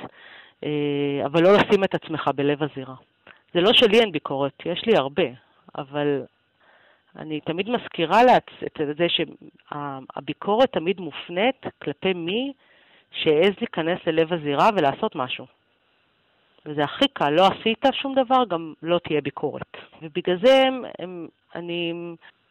אה, 0.64 1.26
אבל 1.26 1.44
לא 1.44 1.54
לשים 1.54 1.84
את 1.84 1.96
עצמך 1.96 2.28
בלב 2.36 2.64
הזירה. 2.64 2.96
זה 3.54 3.62
לא 3.62 3.74
שלי 3.74 4.00
אין 4.00 4.12
ביקורת, 4.12 4.54
יש 4.66 4.86
לי 4.86 4.98
הרבה, 4.98 5.24
אבל 5.78 6.22
אני 7.16 7.40
תמיד 7.40 7.70
מזכירה 7.70 8.24
לעצ... 8.24 8.50
את 8.66 8.98
זה 8.98 9.08
שהביקורת 9.10 10.72
תמיד 10.72 11.00
מופנית 11.00 11.66
כלפי 11.82 12.14
מי 12.14 12.54
שהעז 13.12 13.54
להיכנס 13.60 14.00
ללב 14.08 14.34
הזירה 14.34 14.70
ולעשות 14.76 15.16
משהו. 15.16 15.46
וזה 16.66 16.84
הכי 16.84 17.08
קל, 17.08 17.30
לא 17.30 17.48
עשית 17.48 17.86
שום 17.94 18.16
דבר, 18.16 18.44
גם 18.50 18.74
לא 18.84 19.00
תהיה 19.00 19.22
ביקורת. 19.22 19.78
ובגלל 20.02 20.38
זה 20.44 20.64
הם, 20.68 20.84
הם, 21.00 21.28
אני 21.56 21.94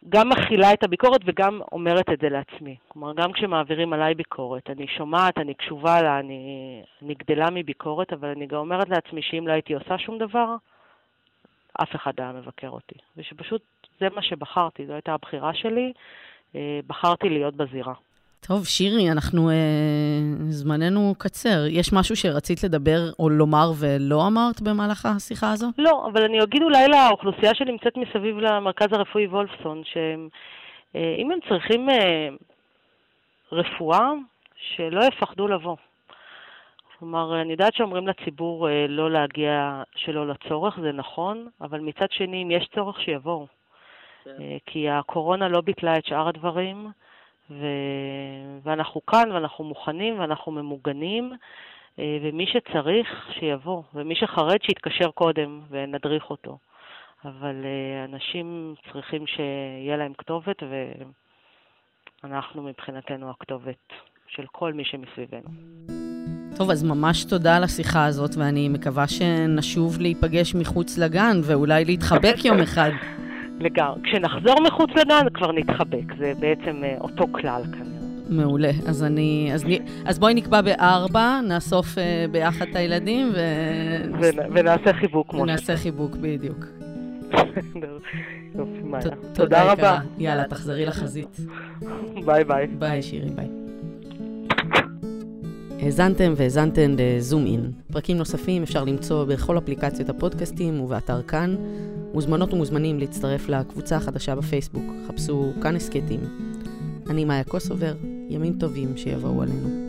גם 0.09 0.29
מכילה 0.29 0.73
את 0.73 0.83
הביקורת 0.83 1.21
וגם 1.25 1.61
אומרת 1.71 2.09
את 2.09 2.19
זה 2.19 2.29
לעצמי. 2.29 2.75
כלומר, 2.87 3.13
גם 3.13 3.31
כשמעבירים 3.31 3.93
עליי 3.93 4.15
ביקורת, 4.15 4.69
אני 4.69 4.87
שומעת, 4.87 5.37
אני 5.37 5.53
קשובה 5.53 6.01
לה, 6.01 6.19
אני, 6.19 6.81
אני 7.01 7.13
גדלה 7.13 7.49
מביקורת, 7.51 8.13
אבל 8.13 8.27
אני 8.29 8.45
גם 8.45 8.57
אומרת 8.57 8.89
לעצמי 8.89 9.21
שאם 9.21 9.47
לא 9.47 9.53
הייתי 9.53 9.73
עושה 9.73 9.97
שום 9.97 10.17
דבר, 10.17 10.55
אף 11.83 11.95
אחד 11.95 12.11
היה 12.17 12.31
מבקר 12.31 12.69
אותי. 12.69 12.95
ושפשוט 13.17 13.61
זה 13.99 14.07
מה 14.15 14.21
שבחרתי, 14.21 14.85
זו 14.85 14.93
הייתה 14.93 15.13
הבחירה 15.13 15.53
שלי, 15.53 15.93
אה, 16.55 16.79
בחרתי 16.87 17.29
להיות 17.29 17.55
בזירה. 17.55 17.93
טוב, 18.47 18.65
שירי, 18.65 19.11
אנחנו, 19.11 19.49
אה, 19.49 19.55
זמננו 20.49 21.13
קצר. 21.17 21.65
יש 21.69 21.93
משהו 21.93 22.15
שרצית 22.15 22.63
לדבר 22.63 22.99
או 23.19 23.29
לומר 23.29 23.71
ולא 23.79 24.27
אמרת 24.27 24.61
במהלך 24.61 25.05
השיחה 25.05 25.51
הזו? 25.51 25.67
לא, 25.77 26.07
אבל 26.11 26.23
אני 26.23 26.43
אגיד 26.43 26.61
אולי 26.63 26.87
לאוכלוסייה 26.87 27.55
שנמצאת 27.55 27.97
מסביב 27.97 28.37
למרכז 28.37 28.87
הרפואי 28.91 29.27
וולפסון, 29.27 29.81
שאם 29.85 30.27
אה, 30.95 31.35
הם 31.35 31.39
צריכים 31.49 31.89
אה, 31.89 32.27
רפואה, 33.51 34.09
שלא 34.57 35.01
יפחדו 35.03 35.47
לבוא. 35.47 35.75
כלומר, 36.99 37.41
אני 37.41 37.51
יודעת 37.51 37.73
שאומרים 37.73 38.07
לציבור 38.07 38.69
אה, 38.69 38.85
לא 38.87 39.11
להגיע 39.11 39.83
שלא 39.95 40.27
לצורך, 40.27 40.79
זה 40.81 40.91
נכון, 40.91 41.47
אבל 41.61 41.79
מצד 41.79 42.11
שני, 42.11 42.43
אם 42.43 42.51
יש 42.51 42.67
צורך, 42.75 43.01
שיבואו. 43.01 43.47
כן. 44.23 44.31
אה, 44.41 44.57
כי 44.65 44.89
הקורונה 44.89 45.47
לא 45.47 45.61
ביטלה 45.61 45.97
את 45.97 46.05
שאר 46.05 46.27
הדברים. 46.27 46.87
ו... 47.51 47.65
ואנחנו 48.63 49.05
כאן 49.05 49.31
ואנחנו 49.31 49.63
מוכנים 49.63 50.19
ואנחנו 50.19 50.51
ממוגנים, 50.51 51.33
אה, 51.99 52.17
ומי 52.21 52.45
שצריך, 52.47 53.07
שיבוא, 53.39 53.83
ומי 53.93 54.15
שחרד, 54.15 54.57
שיתקשר 54.63 55.11
קודם 55.11 55.61
ונדריך 55.69 56.29
אותו. 56.29 56.57
אבל 57.25 57.55
אה, 57.65 58.05
אנשים 58.05 58.75
צריכים 58.93 59.27
שיהיה 59.27 59.97
להם 59.97 60.13
כתובת, 60.17 60.63
ואנחנו 62.23 62.63
מבחינתנו 62.63 63.29
הכתובת 63.29 63.93
של 64.27 64.45
כל 64.51 64.73
מי 64.73 64.85
שמסביבנו. 64.85 65.49
טוב, 66.57 66.71
אז 66.71 66.83
ממש 66.83 67.23
תודה 67.23 67.57
על 67.57 67.63
השיחה 67.63 68.05
הזאת, 68.05 68.31
ואני 68.37 68.69
מקווה 68.69 69.07
שנשוב 69.07 69.99
להיפגש 69.99 70.55
מחוץ 70.55 70.97
לגן, 70.97 71.37
ואולי 71.43 71.85
להתחבק 71.85 72.45
יום 72.45 72.59
אחד. 72.59 72.91
לגמרי. 73.59 74.01
כשנחזור 74.03 74.61
מחוץ 74.61 74.89
לגן 74.95 75.29
כבר 75.33 75.51
נתחבק, 75.51 76.17
זה 76.17 76.33
בעצם 76.39 76.83
אה, 76.83 76.95
אותו 77.01 77.25
כלל 77.31 77.61
כנראה. 77.71 77.97
מעולה. 78.29 78.71
אז 78.87 79.03
אני... 79.03 79.49
אז, 79.53 79.65
אז 80.05 80.19
בואי 80.19 80.33
נקבע 80.33 80.61
בארבע, 80.61 81.39
נאסוף 81.47 81.95
uh, 81.95 82.31
ביחד 82.31 82.65
את 82.71 82.75
הילדים 82.75 83.31
ו... 83.33 83.39
ונעשה 84.53 84.93
חיבוק 84.93 85.33
ונעשה 85.33 85.77
חיבוק, 85.77 86.15
בדיוק. 86.15 86.65
תודה 89.33 89.71
רבה. 89.71 89.99
יאללה, 90.17 90.43
תחזרי 90.43 90.85
לחזית. 90.85 91.37
ביי 92.25 92.43
ביי. 92.43 92.67
ביי, 92.67 93.01
שירי, 93.01 93.29
ביי. 93.29 93.66
האזנתם 95.79 96.33
והאזנתן 96.37 96.95
לזום 96.99 97.45
אין. 97.45 97.71
פרקים 97.91 98.17
נוספים 98.17 98.63
אפשר 98.63 98.83
למצוא 98.83 99.25
בכל 99.25 99.57
אפליקציות 99.57 100.09
הפודקאסטים 100.09 100.81
ובאתר 100.81 101.21
כאן. 101.21 101.55
מוזמנות 102.13 102.53
ומוזמנים 102.53 102.99
להצטרף 102.99 103.49
לקבוצה 103.49 103.95
החדשה 103.95 104.35
בפייסבוק. 104.35 104.83
חפשו 105.07 105.53
כאן 105.61 105.75
הסכתים. 105.75 106.19
אני 107.09 107.25
מאיה 107.25 107.43
קוסובר, 107.43 107.93
ימים 108.29 108.53
טובים 108.59 108.97
שיבואו 108.97 109.41
עלינו. 109.41 109.86